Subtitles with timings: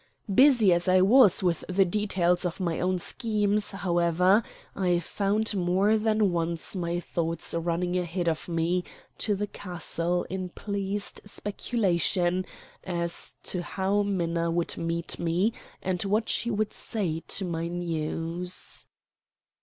[0.33, 4.41] Busy as I was with the details of my own schemes, however,
[4.75, 8.83] I found more than once my thoughts running ahead of me
[9.19, 12.45] to the castle in pleased speculation
[12.83, 15.53] as to how Minna would meet me
[15.83, 18.87] and what she would say to my news.